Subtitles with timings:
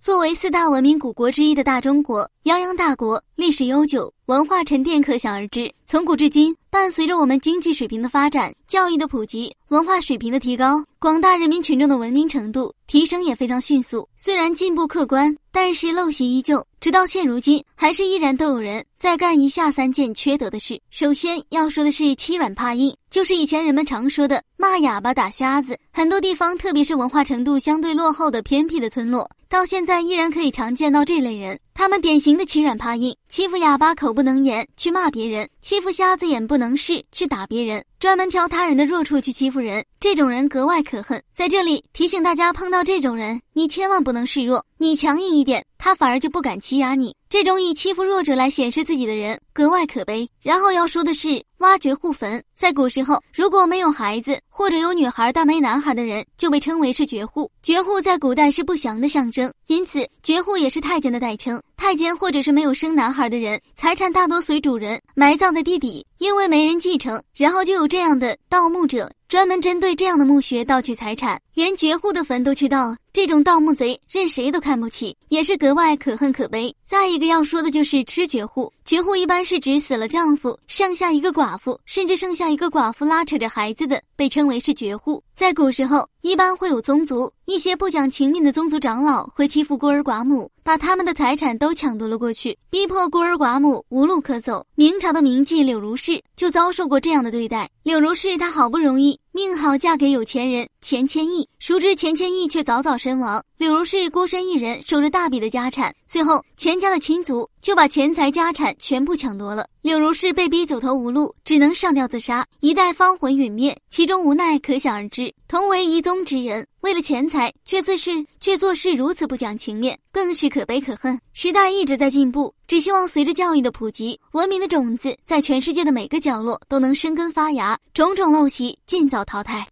[0.00, 5.70] 作为四大文明古国之一的大中国，泱泱大国，历史悠久，文化沉淀可想而知。
[5.84, 14.08] 从古至今，伴随着我们经济水平的发展、教育的普及、文化水平的提高，广大人民群众的文明程度提升也非常迅速。
[14.16, 16.66] 虽然进步客观，但是陋习依旧。
[16.80, 20.80] 直到现如今，还是依然都有人在干以下三件缺德的事。
[20.90, 25.78] 首先要说的是欺软怕硬，就是以前人们常说的骂哑巴打瞎子。
[25.92, 31.58] 很多地方，特别是文化程度相对落后的偏僻的村落，到现在依然可以常见到这类人。
[31.74, 41.20] 他们典型的欺软怕硬，欺负哑巴口不能言去骂别人，欺负瞎子眼不能视去打别人，专门挑他人的弱处去欺负人，这种人格外可恨。
[41.34, 47.16] 在这里提醒大家，碰到这种人，你千万不能示弱，你强硬一点，他反而就不敢欺压你。
[47.28, 50.30] 这种以欺负弱者来显示自己的人格外可悲。
[50.40, 57.50] 然后要说的是挖掘护坟，在古时候，如果没有孩子或者有女孩但没男孩的人，就被称为是绝户。
[57.62, 61.62] 绝户在古代是不祥的象征，因此绝户也是太监的代称。
[61.76, 69.10] 太监或者是没有生男孩的人，财产大多随主人埋葬在地底，因为没人继承，然后就有这样的盗墓者。
[69.30, 76.74] 专门针对这样的墓穴盗取财产，连绝户的坟都去盗，这种盗墓贼任谁都看不起，也是格外可恨可悲。
[76.84, 85.22] 再一个要说的就是吃绝户，绝户一般是指死了丈夫，剩下一个寡妇，甚至剩下一个寡妇拉扯着孩子的，被称为是绝户。
[85.32, 94.66] 在古时候，一般会有宗族，一些不讲情面的宗族长老会欺负孤儿寡母，把他们的财产都抢夺了过去，逼迫孤儿寡母无路可走。
[94.74, 97.68] 明朝的名妓柳如是就遭受过这样的对待。
[97.82, 99.18] 柳如是她好不容易。
[99.32, 105.94] 命好嫁给有钱人钱谦益，熟知钱谦益却早早身亡，柳如是孤身一人守着大笔的家产。
[106.06, 115.32] 最后，钱家的亲族就把钱财家产全部抢夺了，柳如是被逼走投无路，只能上吊自杀，一代芳魂陨灭，其中无奈可想而知。
[115.46, 121.20] 同为一宗之人，为了钱财却自是却做事如此不讲情面，更是可悲可恨。
[121.32, 129.66] 时代一直在进步，只希望随着教育的普及，文明的种子在全世界的每个角落都能生根发芽，种种陋习尽早淘汰。